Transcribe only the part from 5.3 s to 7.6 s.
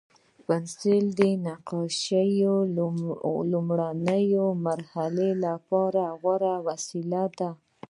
لپاره غوره وسیله ده.